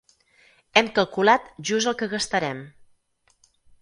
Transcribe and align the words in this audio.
Hem 0.81 0.87
calculat 0.95 1.51
just 1.71 1.91
el 1.93 1.99
que 2.01 2.07
gastarem. 2.15 2.65